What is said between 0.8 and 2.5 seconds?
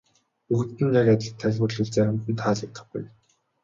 нь яг адил тайлбарлавал заримд нь